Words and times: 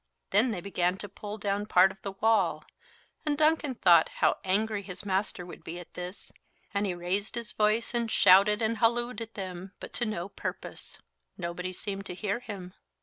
Then 0.31 0.49
they 0.49 0.61
began 0.61 0.97
to 0.97 1.07
pull 1.07 1.37
down 1.37 1.67
part 1.67 1.91
of 1.91 2.01
the 2.01 2.13
wall, 2.13 2.65
and 3.23 3.37
Duncan 3.37 3.75
thought 3.75 4.09
how 4.09 4.39
angry 4.43 4.81
his 4.81 5.05
master 5.05 5.45
would 5.45 5.63
be 5.63 5.79
at 5.79 5.93
this, 5.93 6.31
and 6.73 6.87
he 6.87 6.95
raised 6.95 7.35
his 7.35 7.51
voice 7.51 7.93
and 7.93 8.09
shouted 8.09 8.63
and 8.63 8.79
hallooed 8.79 9.19
to 9.19 9.27
them, 9.31 9.73
but 9.79 9.93
to 9.93 10.05
no 10.07 10.27
purpose. 10.27 10.97
Nobody 11.37 11.71
seemed 11.71 12.07
to 12.07 12.15
hear 12.15 12.39
him. 12.39 12.73